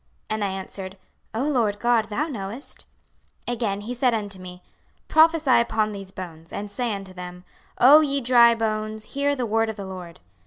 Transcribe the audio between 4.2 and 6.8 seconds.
me, Prophesy upon these bones, and